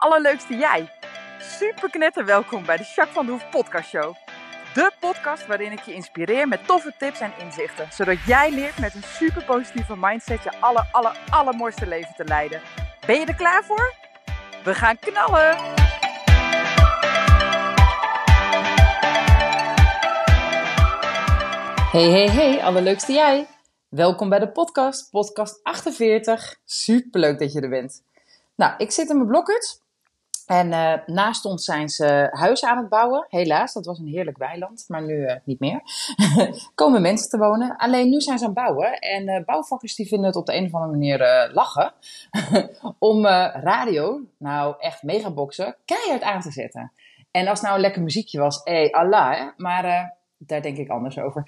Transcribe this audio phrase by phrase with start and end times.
[0.00, 0.90] allerleukste jij.
[1.38, 4.14] Super knetter welkom bij de Jacques van de Hoef podcast show.
[4.74, 7.92] De podcast waarin ik je inspireer met toffe tips en inzichten.
[7.92, 12.60] Zodat jij leert met een super positieve mindset je aller, aller, allermooiste leven te leiden.
[13.06, 13.94] Ben je er klaar voor?
[14.64, 15.56] We gaan knallen!
[21.90, 23.46] Hey, hey, hey, allerleukste jij.
[23.88, 26.56] Welkom bij de podcast, podcast 48.
[26.64, 28.02] Superleuk dat je er bent.
[28.56, 29.88] Nou, ik zit in mijn blokhut.
[30.50, 33.26] En uh, naast ons zijn ze huizen aan het bouwen.
[33.28, 35.82] Helaas, dat was een heerlijk weiland, maar nu uh, niet meer.
[36.74, 37.76] Komen mensen te wonen.
[37.76, 38.98] Alleen nu zijn ze aan het bouwen.
[38.98, 41.92] En uh, bouwvakkers die vinden het op de een of andere manier lachen.
[42.98, 46.92] om radio, nou echt megaboxen, keihard aan te zetten.
[47.30, 49.44] En als het nou een lekker muziekje was, eh, Allah, hè?
[49.56, 50.14] maar
[50.46, 51.44] daar denk ik anders over.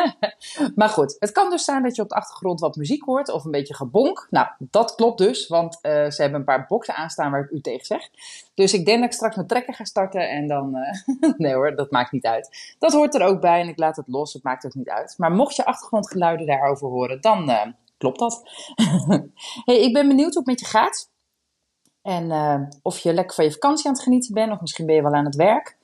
[0.74, 3.44] maar goed, het kan dus zijn dat je op de achtergrond wat muziek hoort of
[3.44, 4.26] een beetje gebonk.
[4.30, 7.60] Nou, dat klopt dus, want uh, ze hebben een paar boxen aanstaan waar ik u
[7.60, 8.08] tegen zeg.
[8.54, 10.76] Dus ik denk dat ik straks mijn trekker ga starten en dan...
[10.76, 12.74] Uh, nee hoor, dat maakt niet uit.
[12.78, 15.14] Dat hoort er ook bij en ik laat het los, het maakt ook niet uit.
[15.18, 17.62] Maar mocht je achtergrondgeluiden daarover horen, dan uh,
[17.98, 18.42] klopt dat.
[19.64, 21.12] hey, ik ben benieuwd hoe het met je gaat.
[22.02, 22.32] En
[22.82, 25.14] of je lekker van je vakantie aan het genieten bent of misschien ben je wel
[25.14, 25.76] aan het werk.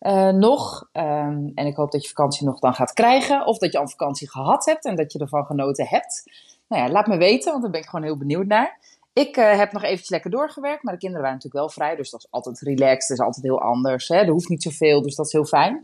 [0.00, 0.88] Uh, nog.
[0.92, 3.46] Um, en ik hoop dat je vakantie nog dan gaat krijgen.
[3.46, 6.22] Of dat je al vakantie gehad hebt en dat je ervan genoten hebt.
[6.68, 8.78] Nou ja, laat me weten, want daar ben ik gewoon heel benieuwd naar.
[9.12, 11.96] Ik uh, heb nog eventjes lekker doorgewerkt, maar de kinderen waren natuurlijk wel vrij.
[11.96, 14.08] Dus dat is altijd relaxed, dat is altijd heel anders.
[14.08, 14.16] Hè?
[14.16, 15.82] Er hoeft niet zoveel, dus dat is heel fijn.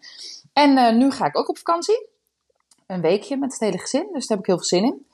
[0.52, 2.08] En uh, nu ga ik ook op vakantie.
[2.86, 5.06] Een weekje met het hele gezin, dus daar heb ik heel veel zin in.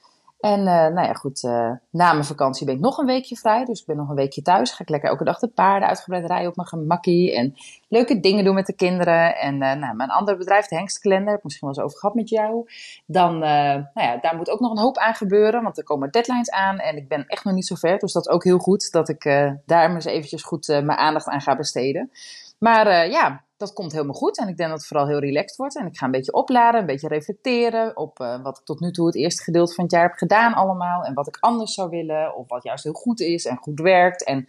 [0.47, 3.65] En uh, nou ja, goed, uh, na mijn vakantie ben ik nog een weekje vrij.
[3.65, 4.71] Dus ik ben nog een weekje thuis.
[4.71, 7.35] Ga ik lekker elke dag de paarden uitgebreid rijden op mijn gemakkie.
[7.35, 7.55] En
[7.89, 9.37] leuke dingen doen met de kinderen.
[9.37, 12.15] En uh, nou, mijn andere bedrijf, de Hengstkalender, heb ik misschien wel eens over gehad
[12.15, 12.69] met jou.
[13.07, 15.63] Dan, nou ja, daar moet ook nog een hoop aan gebeuren.
[15.63, 16.79] Want er komen deadlines aan.
[16.79, 17.99] En ik ben echt nog niet zo ver.
[17.99, 19.25] Dus dat is ook heel goed dat ik
[19.67, 22.11] daar maar eens eventjes goed mijn aandacht aan ga besteden.
[22.59, 24.39] Maar ja, dat komt helemaal goed.
[24.39, 25.77] En ik denk dat het vooral heel relaxed wordt.
[25.77, 28.91] En ik ga een beetje opladen, een beetje reflecteren op uh, wat ik tot nu
[28.91, 31.03] toe het eerste gedeelte van het jaar heb gedaan allemaal.
[31.03, 32.37] En wat ik anders zou willen.
[32.37, 34.25] Of wat juist heel goed is en goed werkt.
[34.25, 34.49] En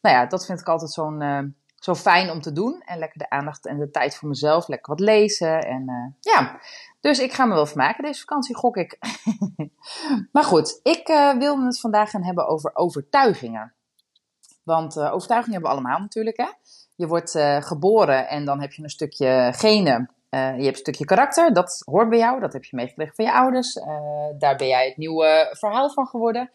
[0.00, 1.42] nou ja, dat vind ik altijd zo'n, uh,
[1.74, 2.82] zo fijn om te doen.
[2.84, 4.68] En lekker de aandacht en de tijd voor mezelf.
[4.68, 5.60] Lekker wat lezen.
[5.60, 6.60] En uh, ja,
[7.00, 8.98] dus ik ga me wel vermaken deze vakantie, gok ik.
[10.32, 11.06] maar goed, ik
[11.38, 13.74] wil het vandaag gaan hebben over overtuigingen.
[14.62, 16.48] Want overtuigingen hebben we allemaal natuurlijk, hè.
[16.96, 20.10] Je wordt uh, geboren en dan heb je een stukje genen.
[20.30, 23.24] Uh, je hebt een stukje karakter, dat hoort bij jou, dat heb je meegekregen van
[23.24, 23.76] je ouders.
[23.76, 23.86] Uh,
[24.38, 26.50] daar ben jij het nieuwe verhaal van geworden.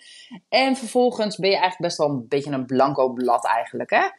[0.49, 3.89] En vervolgens ben je eigenlijk best wel een beetje een blanco blad eigenlijk.
[3.89, 4.09] Hè?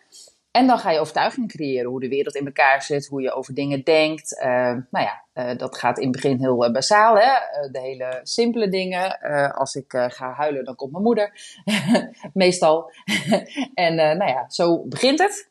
[0.50, 3.54] En dan ga je overtuigingen creëren, hoe de wereld in elkaar zit, hoe je over
[3.54, 4.40] dingen denkt.
[4.90, 7.30] nou ja, dat gaat in het begin heel basaal, hè?
[7.70, 9.20] de hele simpele dingen.
[9.54, 11.32] als ik ga huilen, dan komt mijn moeder,
[12.34, 12.92] meestal.
[13.74, 15.50] en nou ja, zo begint het.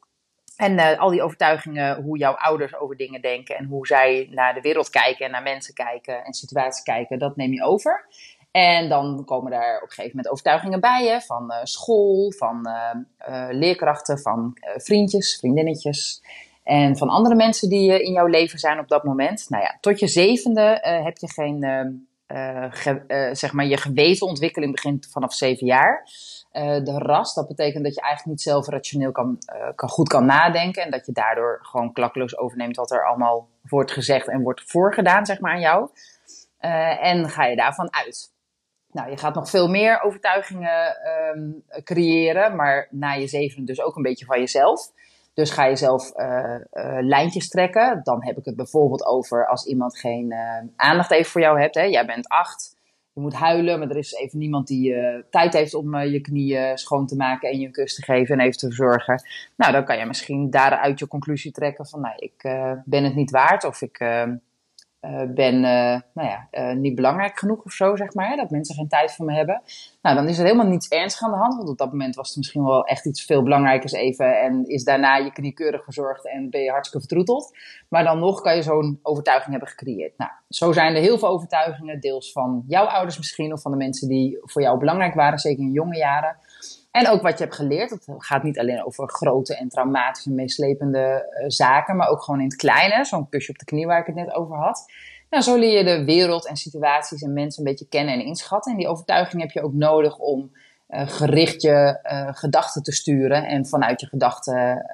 [0.62, 4.54] En uh, al die overtuigingen, hoe jouw ouders over dingen denken en hoe zij naar
[4.54, 8.06] de wereld kijken en naar mensen kijken en situaties kijken, dat neem je over.
[8.52, 12.68] En dan komen daar op een gegeven moment overtuigingen bij je van uh, school, van
[12.68, 16.24] uh, leerkrachten, van vriendjes, vriendinnetjes
[16.64, 19.46] en van andere mensen die in jouw leven zijn op dat moment.
[19.50, 21.66] Nou ja, tot je zevende heb je geen,
[22.70, 26.08] ge, zeg maar, je gewetenontwikkeling begint vanaf zeven jaar.
[26.53, 30.07] Uh, de ras, dat betekent dat je eigenlijk niet zelf rationeel kan, uh, kan, goed
[30.07, 30.84] kan nadenken.
[30.84, 35.25] En dat je daardoor gewoon klakkeloos overneemt wat er allemaal wordt gezegd en wordt voorgedaan,
[35.25, 35.89] zeg maar, aan jou.
[36.62, 38.34] Uh, en ga je daarvan uit.
[38.91, 40.95] Nou, je gaat nog veel meer overtuigingen
[41.35, 44.91] um, creëren, maar na je zevende dus ook een beetje van jezelf.
[45.33, 46.12] Dus ga je zelf
[47.00, 48.00] lijntjes trekken.
[48.03, 50.35] Dan heb ik het bijvoorbeeld over als iemand geen
[50.75, 51.75] aandacht even voor jou hebt.
[51.75, 51.83] Hè.
[51.83, 52.75] Jij bent acht
[53.14, 56.22] je moet huilen, maar er is even niemand die uh, tijd heeft om uh, je
[56.22, 59.24] knieën schoon te maken en je een kus te geven en even te verzorgen.
[59.56, 63.16] Nou, dan kan je misschien daaruit je conclusie trekken van, nou, ik uh, ben het
[63.16, 64.00] niet waard of ik
[65.01, 68.36] uh, ben uh, nou ja, uh, niet belangrijk genoeg of zo, zeg maar.
[68.36, 69.62] Dat mensen geen tijd voor me hebben.
[70.01, 71.56] Nou, dan is er helemaal niets ernstigs aan de hand.
[71.56, 74.42] Want op dat moment was het misschien wel echt iets veel belangrijkers even.
[74.42, 77.57] En is daarna je knie keurig verzorgd en ben je hartstikke vertroeteld.
[77.88, 80.18] Maar dan nog kan je zo'n overtuiging hebben gecreëerd.
[80.18, 82.00] Nou, zo zijn er heel veel overtuigingen.
[82.00, 85.63] Deels van jouw ouders misschien of van de mensen die voor jou belangrijk waren, zeker
[85.63, 86.38] in jonge jaren.
[86.92, 87.90] En ook wat je hebt geleerd.
[87.90, 92.46] Het gaat niet alleen over grote en traumatische, meeslepende uh, zaken, maar ook gewoon in
[92.46, 93.06] het kleine.
[93.06, 94.92] Zo'n kusje op de knie waar ik het net over had.
[95.30, 98.72] Nou, zo leer je de wereld en situaties en mensen een beetje kennen en inschatten.
[98.72, 100.52] En die overtuiging heb je ook nodig om
[100.90, 103.48] uh, gericht je uh, gedachten te sturen.
[103.48, 104.86] En vanuit je gedachten,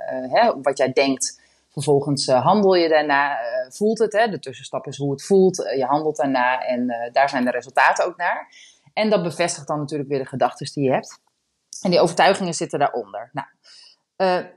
[0.62, 1.42] wat jij denkt,
[1.72, 3.38] vervolgens handel je daarna,
[3.70, 4.14] voelt het.
[4.14, 4.28] Hè?
[4.28, 5.56] De tussenstap is hoe het voelt.
[5.56, 8.48] je handelt daarna en daar zijn de resultaten ook naar.
[8.94, 11.20] En dat bevestigt dan natuurlijk weer de gedachten die je hebt.
[11.82, 13.32] En die overtuigingen zitten daaronder.
[13.32, 13.48] Nou,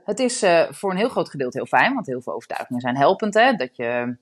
[0.05, 3.33] het is voor een heel groot gedeelte heel fijn, want heel veel overtuigingen zijn helpend.
[3.33, 3.53] Hè?
[3.53, 4.15] Dat je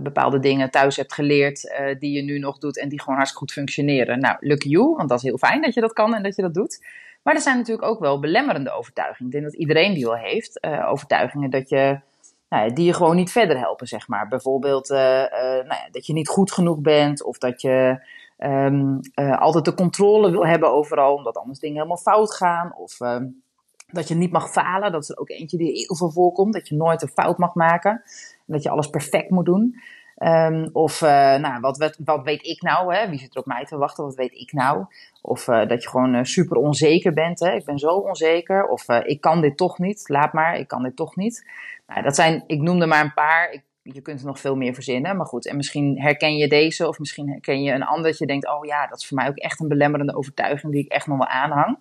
[0.00, 3.54] bepaalde dingen thuis hebt geleerd die je nu nog doet en die gewoon hartstikke goed
[3.54, 4.20] functioneren.
[4.20, 6.42] Nou, lucky you, want dat is heel fijn dat je dat kan en dat je
[6.42, 6.86] dat doit.
[7.22, 9.26] Maar er zijn natuurlijk ook wel belemmerende overtuigingen.
[9.26, 10.62] Ik denk dat iedereen die wel heeft.
[10.64, 12.00] overtuigingen dat je
[12.48, 14.28] nou die je gewoon niet verder helpen, zeg maar.
[14.28, 18.06] Bijvoorbeeld nou ja, dat je niet goed genoeg bent of dat je
[18.38, 22.74] um, uh, altijd de controle wil hebben overal, omdat anders dingen helemaal fout gaan.
[22.76, 23.42] Of um,
[23.86, 26.68] dat je niet mag falen, dat is er ook eentje die heel veel voorkomt, dat
[26.68, 29.80] je nooit een fout mag maken en dat je alles perfect moet doen.
[30.22, 32.94] Um, of nou, wat, wat, wat, weet ik nou?
[32.94, 33.08] Hè?
[33.08, 34.04] Wie zit er op mij te wachten?
[34.04, 34.84] Wat weet ik nou?
[35.22, 37.40] Of dat je gewoon super onzeker bent.
[37.40, 37.52] Hè?
[37.52, 38.66] Ik ben zo onzeker.
[38.66, 40.08] Of ik kan dit toch niet.
[40.08, 41.50] Laat maar, ik kan dit toch niet.
[41.86, 43.62] Nou, dat zijn, ik noemde maar een paar.
[43.82, 45.16] Je kunt er nog veel meer verzinnen.
[45.16, 48.26] Maar goed, en misschien herken je deze of misschien herken je een ander dat je
[48.26, 51.06] denkt, oh ja, dat is voor mij ook echt een belemmerende overtuiging die ik echt
[51.06, 51.78] nog wel aanhang.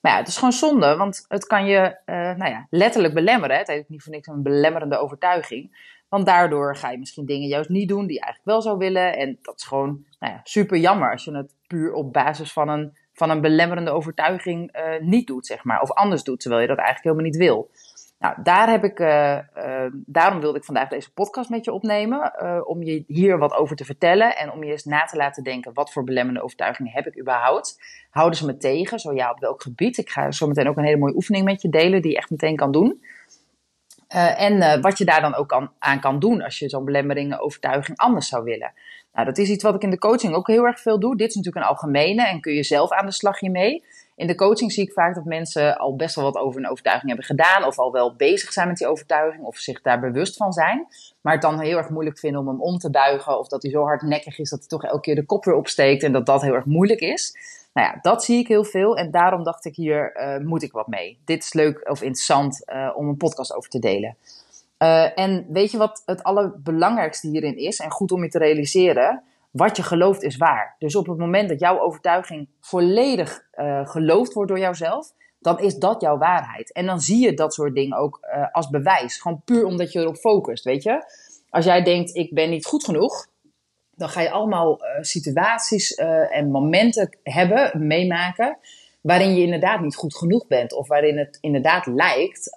[0.00, 3.58] Maar ja, het is gewoon zonde, want het kan je uh, nou ja, letterlijk belemmeren.
[3.58, 5.96] Het heeft niet voor niks een belemmerende overtuiging.
[6.08, 9.16] Want daardoor ga je misschien dingen juist niet doen die je eigenlijk wel zou willen.
[9.16, 12.68] En dat is gewoon nou ja, super jammer als je het puur op basis van
[12.68, 15.80] een, van een belemmerende overtuiging uh, niet doet, zeg maar.
[15.80, 17.70] Of anders doet, terwijl je dat eigenlijk helemaal niet wil.
[18.18, 22.32] Nou, daar heb ik, uh, uh, daarom wilde ik vandaag deze podcast met je opnemen.
[22.42, 25.44] Uh, om je hier wat over te vertellen en om je eens na te laten
[25.44, 27.76] denken: wat voor belemmerende overtuigingen heb ik überhaupt?
[28.10, 28.98] Houden ze me tegen?
[28.98, 29.98] Zo ja, op welk gebied?
[29.98, 32.30] Ik ga zo meteen ook een hele mooie oefening met je delen die je echt
[32.30, 33.02] meteen kan doen.
[34.36, 37.98] en wat je daar dan ook aan, aan kan doen als je zo'n belemmerende overtuiging
[37.98, 38.72] anders zou willen.
[39.12, 41.16] Nou, dat is iets wat ik in de coaching ook heel erg veel doe.
[41.16, 43.84] Dit is natuurlijk een algemene en kun je zelf aan de slag hiermee.
[44.18, 47.08] In de coaching zie ik vaak dat mensen al best wel wat over een overtuiging
[47.08, 50.52] hebben gedaan, of al wel bezig zijn met die overtuiging, of zich daar bewust van
[50.52, 50.86] zijn,
[51.20, 53.70] maar het dan heel erg moeilijk vinden om hem om te buigen, of dat hij
[53.70, 56.42] zo hardnekkig is dat hij toch elke keer de kop weer opsteekt en dat dat
[56.42, 57.36] heel erg moeilijk is.
[57.72, 60.72] Nou ja, dat zie ik heel veel en daarom dacht ik hier uh, moet ik
[60.72, 61.18] wat mee.
[61.24, 64.16] Dit is leuk of interessant uh, om een podcast over te delen.
[64.78, 69.22] Uh, en weet je wat het allerbelangrijkste hierin is en goed om je te realiseren?
[69.50, 70.74] Wat je gelooft is waar.
[70.78, 75.76] Dus op het moment dat jouw overtuiging volledig uh, geloofd wordt door jouzelf, dan is
[75.76, 76.72] dat jouw waarheid.
[76.72, 79.20] En dan zie je dat soort dingen ook uh, als bewijs.
[79.20, 81.04] Gewoon puur omdat je erop focust, weet je.
[81.50, 83.26] Als jij denkt, ik ben niet goed genoeg,
[83.94, 85.94] dan ga je allemaal uh, situaties
[86.30, 88.58] en momenten hebben, meemaken,
[89.00, 90.72] waarin je inderdaad niet goed genoeg bent.
[90.72, 92.50] Of waarin het inderdaad lijkt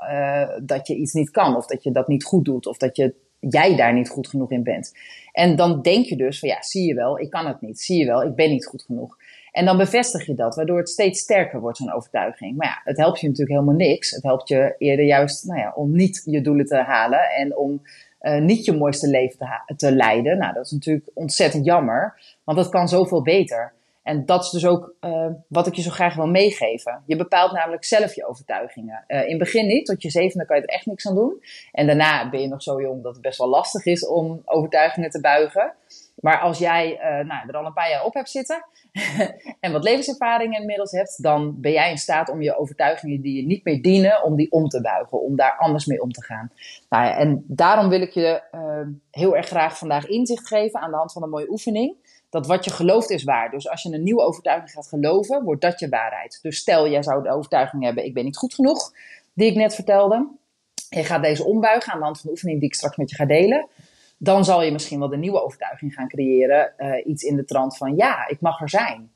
[0.64, 3.16] dat je iets niet kan, of dat je dat niet goed doet, of dat je
[3.50, 4.94] jij daar niet goed genoeg in bent.
[5.32, 7.80] En dan denk je dus van ja, zie je wel, ik kan het niet.
[7.80, 9.18] Zie je wel, ik ben niet goed genoeg.
[9.52, 12.58] En dan bevestig je dat, waardoor het steeds sterker wordt, zo'n overtuiging.
[12.58, 14.12] Maar ja, het helpt je natuurlijk helemaal niks.
[14.12, 17.82] Het helpt je eerder juist nou ja, om niet je doelen te halen en om
[18.22, 20.38] uh, niet je mooiste leven te, te leiden.
[20.38, 23.74] Nou, dat is natuurlijk ontzettend jammer, want dat kan zoveel beter.
[24.04, 27.04] En dat is dus ook uh, wat ik je zo graag wil meegeven.
[27.06, 29.04] Je bepaalt namelijk zelf je overtuigingen.
[29.08, 31.44] Uh, in het begin niet, tot je zevende kan je er echt niks aan doen.
[31.72, 35.10] En daarna ben je nog zo jong dat het best wel lastig is om overtuigingen
[35.10, 35.74] te buigen.
[36.16, 38.66] Maar als jij uh, nou, er al een paar jaar op hebt zitten
[39.60, 43.48] en wat levenservaring inmiddels hebt, dan ben jij in staat om je overtuigingen die je
[43.48, 46.52] niet meer dienen, om die om te buigen, om daar anders mee om te gaan.
[46.90, 48.42] Nou en daarom wil ik je
[49.12, 51.96] heel erg graag vandaag inzicht geven aan de hand van een mooie oefening
[52.32, 53.52] dat wat je gelooft is waar.
[53.52, 56.40] Dus als je een nieuwe overtuiging gaat geloven, wordt dat je waarheid.
[56.42, 58.94] Dus stel, jij zou de overtuiging hebben, ik ben niet goed genoeg,
[59.34, 60.28] die ik net vertelde.
[60.90, 63.16] Je gaat deze ombuigen aan de hand van de oefening die ik straks met je
[63.16, 63.68] ga delen.
[64.18, 66.74] Dan zal je misschien wel de nieuwe overtuiging gaan creëren.
[66.78, 69.12] Uh, iets in de trant van, ja, ik mag er zijn.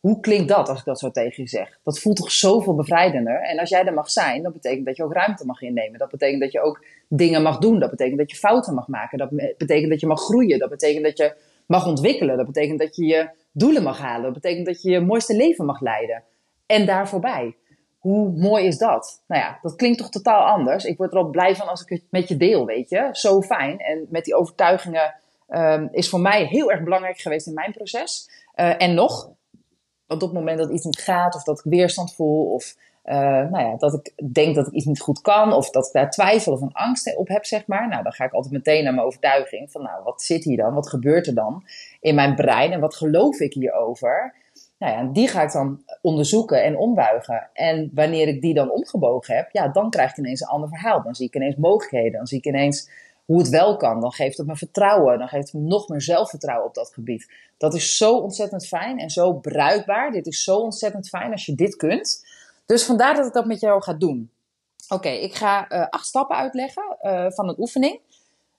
[0.00, 1.78] Hoe klinkt dat als ik dat zo tegen je zeg?
[1.84, 3.42] Dat voelt toch zoveel bevrijdender?
[3.42, 5.98] En als jij er mag zijn, dat betekent dat je ook ruimte mag innemen.
[5.98, 7.78] Dat betekent dat je ook dingen mag doen.
[7.78, 9.18] Dat betekent dat je fouten mag maken.
[9.18, 10.58] Dat betekent dat je mag groeien.
[10.58, 11.34] Dat betekent dat je
[11.66, 12.36] mag ontwikkelen.
[12.36, 14.22] Dat betekent dat je je doelen mag halen.
[14.22, 16.22] Dat betekent dat je je mooiste leven mag leiden.
[16.66, 17.56] En daar voorbij.
[17.98, 19.22] Hoe mooi is dat?
[19.26, 20.84] Nou ja, dat klinkt toch totaal anders.
[20.84, 23.08] Ik word er al blij van als ik het met je deel, weet je.
[23.12, 23.78] Zo fijn.
[23.78, 25.14] En met die overtuigingen
[25.48, 28.30] um, is voor mij heel erg belangrijk geweest in mijn proces.
[28.56, 29.30] Uh, en nog,
[30.06, 33.14] want op het moment dat iets niet gaat, of dat ik weerstand voel, of uh,
[33.50, 36.10] nou ja, dat ik denk dat ik iets niet goed kan, of dat ik daar
[36.10, 37.88] twijfel of een angst op heb, zeg maar.
[37.88, 40.74] Nou, dan ga ik altijd meteen naar mijn overtuiging van, nou, wat zit hier dan?
[40.74, 41.64] Wat gebeurt er dan
[42.00, 42.72] in mijn brein?
[42.72, 44.34] En wat geloof ik hierover?
[44.78, 47.50] Nou ja, die ga ik dan onderzoeken en ombuigen.
[47.52, 51.02] En wanneer ik die dan omgebogen heb, ja, dan krijg ik ineens een ander verhaal.
[51.02, 52.12] Dan zie ik ineens mogelijkheden.
[52.12, 52.90] Dan zie ik ineens
[53.24, 54.00] hoe het wel kan.
[54.00, 55.18] Dan geeft het me vertrouwen.
[55.18, 57.30] Dan geeft het me nog meer zelfvertrouwen op dat gebied.
[57.56, 60.10] Dat is zo ontzettend fijn en zo bruikbaar.
[60.10, 62.24] Dit is zo ontzettend fijn als je dit kunt.
[62.66, 64.30] Dus vandaar dat ik dat met jou ga doen.
[64.88, 68.00] Oké, ik ga uh, acht stappen uitleggen uh, van een oefening.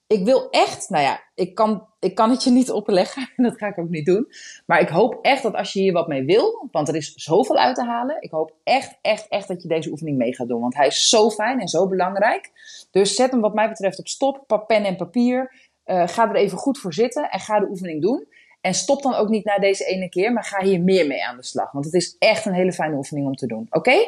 [0.08, 3.30] ik wil echt, nou ja, ik kan, ik kan het je niet opleggen.
[3.36, 4.28] En dat ga ik ook niet doen.
[4.66, 7.58] Maar ik hoop echt dat als je hier wat mee wil, want er is zoveel
[7.58, 8.22] uit te halen.
[8.22, 10.62] Ik hoop echt, echt, echt dat je deze oefening mee gaat doen.
[10.62, 12.52] Want hij is zo fijn en zo belangrijk.
[12.92, 14.64] Dus zet hem wat mij betreft op stop.
[14.68, 15.54] Pen en papier.
[15.86, 18.28] Uh, ga er even goed voor zitten en ga de oefening doen.
[18.67, 21.38] En stop dan ook niet na deze ene keer, maar ga hier meer mee aan
[21.38, 21.71] de slag.
[21.71, 23.67] Want het is echt een hele fijne oefening om te doen.
[23.69, 24.07] Oké?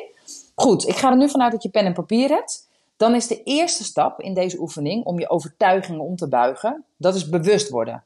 [0.55, 2.67] Goed, ik ga er nu vanuit dat je pen en papier hebt.
[2.97, 6.85] Dan is de eerste stap in deze oefening om je overtuigingen om te buigen.
[6.97, 8.03] Dat is bewust worden.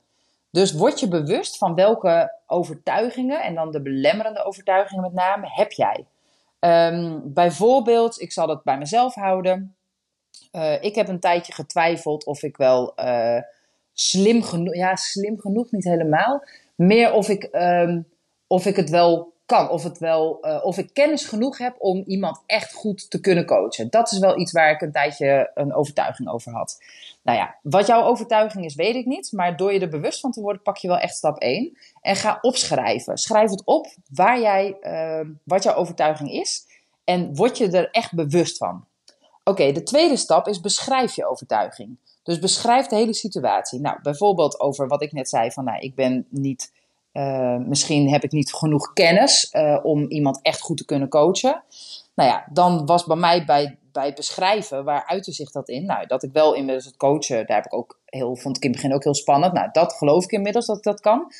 [0.52, 5.72] Dus word je bewust van welke overtuigingen, en dan de belemmerende overtuigingen met name, heb
[5.72, 6.06] jij.
[6.60, 9.76] Um, bijvoorbeeld, ik zal het bij mezelf houden.
[10.52, 13.42] Uh, ik heb een tijdje getwijfeld of ik wel uh,
[13.94, 16.44] slim genoeg, ja, slim genoeg niet helemaal.
[16.76, 18.08] Meer of ik, um,
[18.48, 19.70] of ik het wel kan.
[19.70, 23.46] Of, het wel, uh, of ik kennis genoeg heb om iemand echt goed te kunnen
[23.46, 23.90] coachen.
[23.90, 26.78] Dat is wel iets waar ik een tijdje een overtuiging over had.
[27.24, 29.32] Nou ja, wat jouw overtuiging is, weet ik niet.
[29.32, 31.78] Maar door je er bewust van te worden, pak je wel echt stap 1.
[32.02, 33.18] En ga opschrijven.
[33.18, 36.66] Schrijf het op waar jij, uh, wat jouw overtuiging is.
[37.04, 38.86] En word je er echt bewust van.
[39.44, 41.98] Oké, de tweede stap is beschrijf je overtuiging.
[42.24, 43.80] Dus beschrijf de hele situatie.
[43.80, 46.72] Nou, bijvoorbeeld over wat ik net zei: van nou, ik ben niet
[47.14, 51.64] uh, misschien heb ik niet genoeg kennis uh, om iemand echt goed te kunnen coachen.
[52.16, 55.86] Nou ja, dan was bij mij bij, bij beschrijven, waar uitte zich dat in?
[55.86, 58.70] Nou, dat ik wel inmiddels het coachen, daar heb ik ook heel, vond ik in
[58.70, 59.54] het begin ook heel spannend.
[59.54, 61.32] Nou, dat geloof ik inmiddels dat ik dat kan.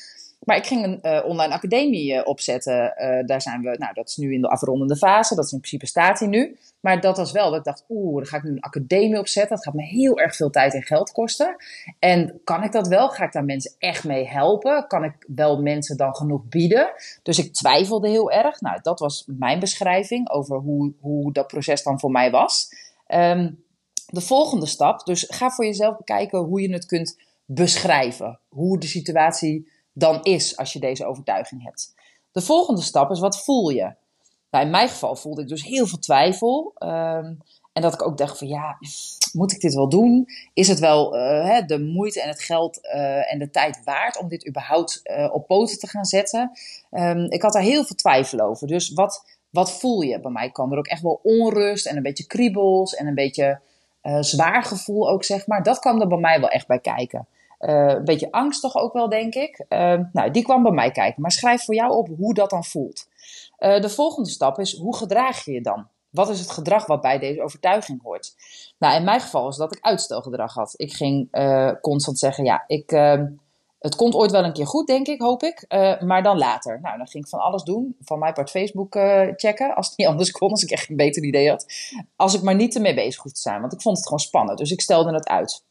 [0.44, 2.94] Maar ik ging een uh, online academie uh, opzetten.
[2.98, 5.34] Uh, daar zijn we, nou, dat is nu in de afrondende fase.
[5.34, 6.58] Dat is in principe staat hij nu.
[6.80, 9.56] Maar dat was wel dat ik dacht, oeh, dan ga ik nu een academie opzetten.
[9.56, 11.56] Dat gaat me heel erg veel tijd en geld kosten.
[11.98, 13.08] En kan ik dat wel?
[13.08, 14.86] Ga ik daar mensen echt mee helpen?
[14.86, 16.92] Kan ik wel mensen dan genoeg bieden?
[17.22, 18.60] Dus ik twijfelde heel erg.
[18.60, 22.68] Nou, dat was mijn beschrijving over hoe, hoe dat proces dan voor mij was.
[23.08, 23.62] Um,
[24.06, 28.40] de volgende stap, dus ga voor jezelf bekijken hoe je het kunt beschrijven.
[28.48, 31.94] Hoe de situatie dan is als je deze overtuiging hebt.
[32.32, 33.94] De volgende stap is wat voel je?
[34.50, 36.72] Nou, in mijn geval voelde ik dus heel veel twijfel.
[36.78, 37.38] Um,
[37.72, 38.78] en dat ik ook dacht van ja,
[39.32, 40.28] moet ik dit wel doen?
[40.52, 44.28] Is het wel uh, de moeite en het geld uh, en de tijd waard om
[44.28, 46.50] dit überhaupt uh, op poten te gaan zetten?
[46.90, 48.66] Um, ik had daar heel veel twijfel over.
[48.66, 50.20] Dus wat, wat voel je?
[50.20, 53.60] Bij mij kwam er ook echt wel onrust en een beetje kriebels en een beetje
[54.20, 55.62] zwaar gevoel ook, zeg maar.
[55.62, 57.26] Dat kwam er bij mij wel echt bij kijken.
[57.60, 59.64] Uh, een beetje angstig ook wel, denk ik.
[59.68, 61.22] Uh, nou, die kwam bij mij kijken.
[61.22, 63.08] Maar schrijf voor jou op hoe dat dan voelt.
[63.58, 65.86] Uh, de volgende stap is, hoe gedraag je je dan?
[66.10, 68.34] Wat is het gedrag wat bij deze overtuiging hoort?
[68.78, 70.74] Nou, in mijn geval was dat ik uitstelgedrag had.
[70.76, 71.28] Ik ging
[71.80, 72.90] constant zeggen, ja, ik,
[73.78, 75.64] het komt ooit wel een keer goed, denk ik, hoop ik.
[76.00, 76.80] maar dan later.
[76.82, 77.96] Nou, dan ging ik van alles doen.
[78.00, 78.96] Van mijn part Facebook
[79.36, 81.66] checken, als het niet anders kon, als ik echt een beter idee had.
[82.16, 84.58] Als ik maar niet ermee bezig hoefde te zijn, want ik vond het gewoon spannend.
[84.58, 85.64] Dus ik stelde het uit.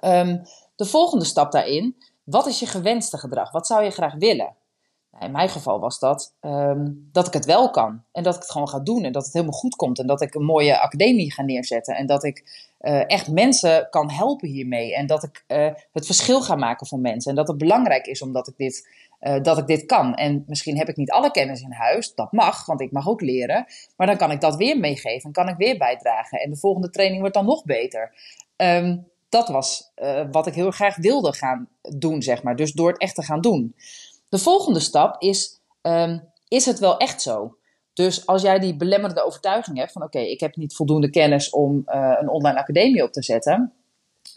[0.00, 0.42] Um,
[0.78, 3.50] de volgende stap daarin, wat is je gewenste gedrag?
[3.50, 4.56] Wat zou je graag willen?
[5.12, 8.40] Nou, in mijn geval was dat um, dat ik het wel kan en dat ik
[8.40, 10.80] het gewoon ga doen en dat het helemaal goed komt en dat ik een mooie
[10.80, 15.44] academie ga neerzetten en dat ik uh, echt mensen kan helpen hiermee en dat ik
[15.48, 18.88] uh, het verschil ga maken voor mensen en dat het belangrijk is omdat ik dit,
[19.20, 20.14] uh, dat ik dit kan.
[20.14, 23.20] En misschien heb ik niet alle kennis in huis, dat mag, want ik mag ook
[23.20, 23.66] leren,
[23.96, 26.90] maar dan kan ik dat weer meegeven en kan ik weer bijdragen en de volgende
[26.90, 28.14] training wordt dan nog beter.
[28.56, 32.56] Um, dat was uh, wat ik heel graag wilde gaan doen, zeg maar.
[32.56, 33.74] Dus door het echt te gaan doen.
[34.28, 37.56] De volgende stap is, um, is het wel echt zo?
[37.92, 41.82] Dus als jij die belemmerende overtuiging hebt van oké, ik heb niet voldoende kennis om
[41.86, 43.72] uh, een online academie op te zetten,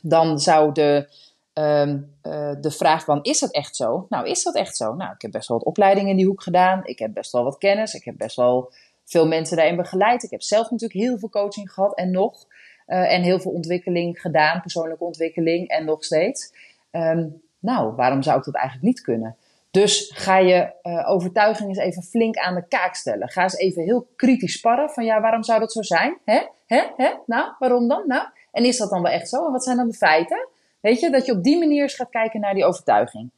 [0.02, 1.10] dan zou de,
[1.54, 4.06] um, uh, de vraag van is dat echt zo?
[4.10, 4.94] Nou, is dat echt zo?
[4.94, 6.82] Nou, ik heb best wel wat opleidingen in die hoek gedaan.
[6.84, 7.94] Ik heb best wel wat kennis.
[7.94, 8.74] Ik heb best wel
[9.06, 10.24] veel mensen daarin begeleid.
[10.24, 12.46] Ik heb zelf natuurlijk heel veel coaching gehad en nog.
[12.92, 16.54] Uh, en heel veel ontwikkeling gedaan, persoonlijke ontwikkeling en nog steeds.
[16.92, 19.36] Um, nou, waarom zou ik dat eigenlijk niet kunnen?
[19.72, 23.30] Dus ga je uh, overtuiging eens even flink aan de kaak stellen.
[23.30, 26.18] Ga eens even heel kritisch sparren van ja, waarom zou dat zo zijn?
[26.26, 26.42] Hè?
[26.66, 26.82] Hè?
[26.98, 27.10] Hè?
[27.26, 28.04] Nou, waarom dan?
[28.08, 29.46] Nou, en is dat dan wel echt zo?
[29.46, 30.48] En wat zijn dan de feiten?
[30.80, 33.32] Weet je, dat je op die manier eens gaat kijken naar die overtuiging.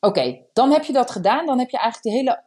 [0.00, 1.46] Oké, dan heb je dat gedaan.
[1.46, 2.42] Dan heb je eigenlijk de hele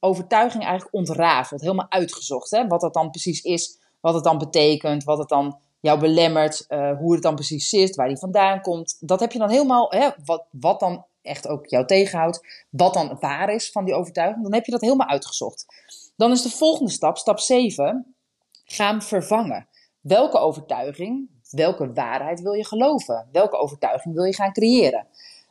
[0.00, 1.60] overtuiging eigenlijk ontrafeld.
[1.60, 2.50] Helemaal uitgezocht.
[2.50, 2.66] Hè?
[2.66, 3.78] Wat dat dan precies is.
[4.00, 5.04] Wat het dan betekent.
[5.04, 8.96] Wat het dan jou belemmert, uh, hoe het dan precies zit, waar die vandaan komt.
[9.00, 13.16] Dat heb je dan helemaal, hè, wat, wat dan echt ook jou tegenhoudt, wat dan
[13.20, 15.66] waar is van die overtuiging, dan heb je dat helemaal uitgezocht.
[16.16, 18.14] Dan is de volgende stap, stap 7,
[18.64, 19.68] ga vervangen.
[20.00, 23.28] Welke overtuiging, welke waarheid wil je geloven?
[23.32, 25.06] Welke overtuiging wil je gaan creëren?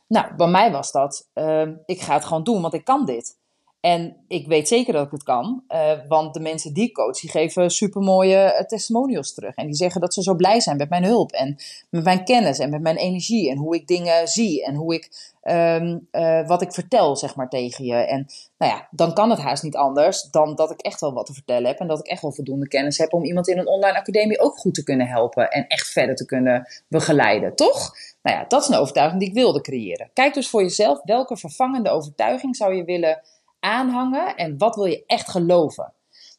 [0.06, 3.36] Nou, bij mij was dat, uh, ik ga het gewoon doen, want ik kan dit.
[3.80, 7.20] En ik weet zeker dat ik het kan, uh, want de mensen die ik coach,
[7.20, 9.54] die geven supermooie uh, testimonials terug.
[9.54, 11.56] En die zeggen dat ze zo blij zijn met mijn hulp en
[11.90, 15.32] met mijn kennis en met mijn energie en hoe ik dingen zie en hoe ik,
[15.42, 17.94] um, uh, wat ik vertel, zeg maar, tegen je.
[17.94, 18.26] En
[18.58, 21.32] nou ja, dan kan het haast niet anders dan dat ik echt wel wat te
[21.32, 23.98] vertellen heb en dat ik echt wel voldoende kennis heb om iemand in een online
[23.98, 27.94] academie ook goed te kunnen helpen en echt verder te kunnen begeleiden, toch?
[28.22, 30.10] Nou ja, dat is een overtuiging die ik wilde creëren.
[30.12, 33.20] Kijk dus voor jezelf welke vervangende overtuiging zou je willen
[33.60, 35.92] aanhangen en wat wil je echt geloven.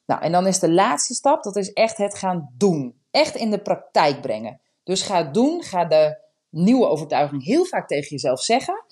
[0.05, 2.95] Nou, en dan is de laatste stap, dat is echt het gaan doen.
[3.11, 4.59] Echt in de praktijk brengen.
[4.83, 6.17] Dus ga doen, ga de
[6.49, 8.83] nieuwe overtuiging heel vaak tegen jezelf zeggen.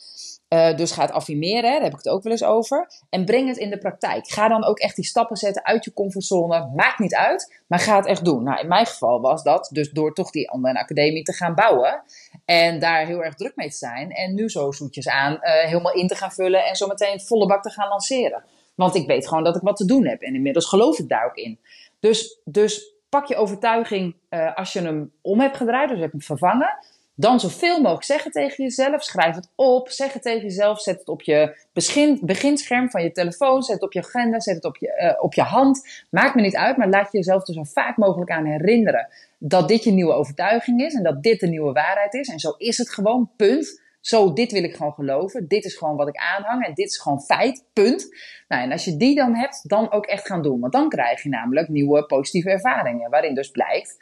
[0.50, 2.92] Uh, dus ga het affirmeren, daar heb ik het ook wel eens over.
[3.10, 4.28] En breng het in de praktijk.
[4.28, 6.72] Ga dan ook echt die stappen zetten uit je comfortzone.
[6.76, 8.44] Maakt niet uit, maar ga het echt doen.
[8.44, 12.04] Nou, in mijn geval was dat dus door toch die online academie te gaan bouwen.
[12.48, 14.12] En daar heel erg druk mee te zijn.
[14.12, 16.66] En nu zo zoetjes aan uh, helemaal in te gaan vullen.
[16.66, 18.44] En zo meteen volle bak te gaan lanceren.
[18.76, 20.22] Want ik weet gewoon dat ik wat te doen heb.
[20.22, 21.60] En inmiddels geloof ik daar ook in.
[22.00, 25.90] Dus, dus pak je overtuiging uh, als je hem om hebt gedraaid.
[25.90, 26.78] Dus heb hem vervangen
[27.20, 29.04] dan zoveel mogelijk zeggen tegen jezelf.
[29.04, 29.90] Schrijf het op.
[29.90, 30.82] Zeg het tegen jezelf.
[30.82, 33.64] Zet het op je begin, beginscherm van je telefoon.
[33.64, 34.40] Zet het op je agenda.
[34.40, 36.06] Zet het op je, uh, op je hand.
[36.10, 39.08] Maakt me niet uit, maar laat je jezelf er zo vaak mogelijk aan herinneren.
[39.38, 40.94] Dat dit je nieuwe overtuiging is.
[40.94, 42.28] En dat dit de nieuwe waarheid is.
[42.28, 43.32] En zo is het gewoon.
[43.36, 43.86] Punt.
[44.00, 45.48] Zo, dit wil ik gewoon geloven.
[45.48, 46.66] Dit is gewoon wat ik aanhang.
[46.66, 47.66] En dit is gewoon feit.
[47.74, 48.16] Punt.
[48.48, 50.60] Nou, en als je die dan hebt, dan ook echt gaan doen.
[50.60, 53.10] Want dan krijg je namelijk nieuwe positieve ervaringen.
[53.10, 53.98] Waarin dus blijkt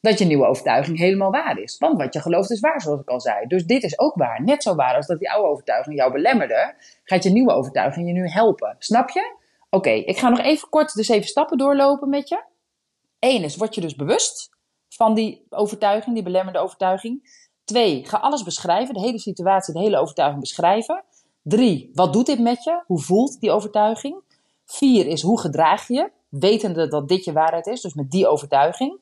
[0.00, 1.78] dat je nieuwe overtuiging helemaal waar is.
[1.78, 3.46] Want wat je gelooft is waar, zoals ik al zei.
[3.46, 4.42] Dus dit is ook waar.
[4.44, 8.12] Net zo waar als dat die oude overtuiging jou belemmerde, gaat je nieuwe overtuiging je
[8.12, 8.76] nu helpen.
[8.78, 9.34] Snap je?
[9.70, 12.42] Oké, ik ga nog even kort de zeven stappen doorlopen met je.
[13.18, 14.58] Eén is, word je dus bewust
[15.00, 17.44] van die overtuiging, die belemmerde overtuiging.
[17.64, 21.04] Twee, ga alles beschrijven, de hele situatie, de hele overtuiging beschrijven.
[21.42, 22.82] Drie, wat doet dit met je?
[22.86, 24.22] Hoe voelt die overtuiging?
[24.64, 28.98] Vier is, hoe gedraag je, wetende dat dit je waarheid is, dus met die overtuiging.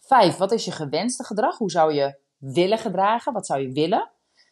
[0.00, 1.58] Vijf, wat is je gewenste gedrag?
[1.58, 3.32] Hoe zou je willen gedragen?
[3.32, 4.10] Wat zou je willen?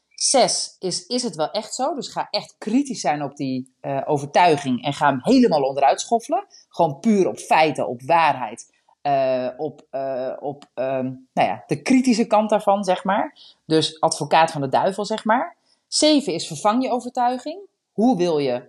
[0.09, 1.95] Zes is, is het wel echt zo?
[1.95, 6.47] Dus ga echt kritisch zijn op die uh, overtuiging en ga hem helemaal onderuit schoffelen.
[6.68, 8.70] Gewoon puur op feiten, op waarheid.
[9.03, 13.38] Uh, op uh, op um, nou ja, de kritische kant daarvan, zeg maar.
[13.65, 15.57] Dus advocaat van de duivel, zeg maar.
[15.88, 17.61] Zeven is vervang je overtuiging.
[17.93, 18.62] Hoe wil je,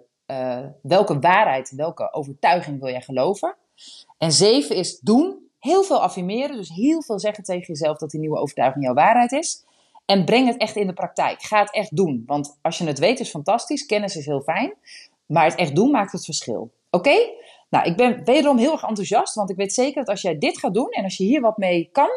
[0.81, 3.55] welke waarheid, welke overtuiging wil jij geloven?
[4.17, 8.19] En zeven is doen Heel veel affirmeren, dus heel veel zeggen tegen jezelf dat die
[8.19, 9.63] nieuwe overtuiging jouw waarheid is.
[10.05, 11.41] En breng het echt in de praktijk.
[11.41, 12.23] Ga het echt doen.
[12.25, 14.73] Want als je het weet is fantastisch, kennis is heel fijn.
[15.25, 16.71] Maar het echt doen maakt het verschil.
[16.89, 17.15] Oké?
[17.73, 20.57] Nou, ik ben wederom heel erg enthousiast, want ik weet zeker dat als jij dit
[20.59, 22.09] gaat doen en als je hier wat mee kan,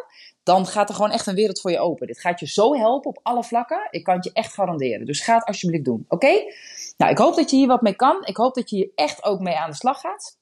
[0.42, 2.06] dan gaat er gewoon echt een wereld voor je open.
[2.06, 3.88] Dit gaat je zo helpen op alle vlakken.
[3.90, 5.06] Ik kan het je echt garanderen.
[5.06, 6.04] Dus ga het alsjeblieft doen.
[6.08, 6.32] Oké?
[6.96, 8.24] Nou, ik hoop dat je hier wat mee kan.
[8.24, 10.38] Ik hoop dat je hier echt ook mee aan de slag gaat.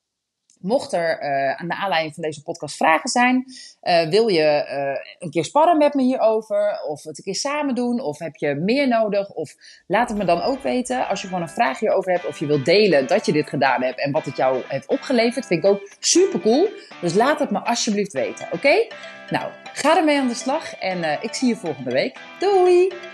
[0.65, 3.45] Mocht er uh, aan de aanleiding van deze podcast vragen zijn,
[3.83, 7.75] uh, wil je uh, een keer sparren met me hierover, of het een keer samen
[7.75, 9.55] doen, of heb je meer nodig, of
[9.87, 11.09] laat het me dan ook weten.
[11.09, 13.83] Als je gewoon een vraag hierover hebt, of je wilt delen dat je dit gedaan
[13.83, 16.69] hebt en wat het jou heeft opgeleverd, vind ik ook super cool.
[17.01, 18.87] Dus laat het me alsjeblieft weten, oké?
[19.31, 22.19] Nou, ga ermee aan de slag en ik zie je volgende week.
[22.39, 23.14] Doei!